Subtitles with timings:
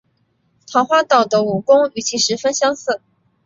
[0.65, 3.01] 桃花岛的武功与其十分相似。